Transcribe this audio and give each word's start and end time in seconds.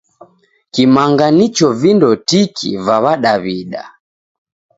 Kimanga 0.73 1.25
nicho 1.37 1.67
vindo 1.81 2.09
tiki 2.27 2.69
va 2.85 2.95
Widaw'ida. 3.05 3.83